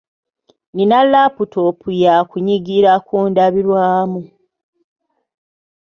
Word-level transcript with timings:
Nnina 0.71 0.99
laputopu 1.11 1.87
ya 2.03 2.15
kunyigira 2.29 2.91
ku 3.05 3.15
ndabirwamu. 3.29 4.21